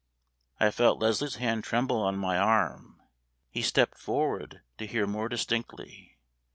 I 0.59 0.71
felt 0.71 0.97
Leslie's 0.99 1.35
hand 1.35 1.63
tremble 1.63 2.01
on 2.01 2.17
my 2.17 2.35
arm. 2.35 3.03
He 3.51 3.61
stepped 3.61 3.99
forward, 3.99 4.61
to 4.79 4.87
hear 4.87 5.05
more 5.05 5.29
distinctly. 5.29 6.17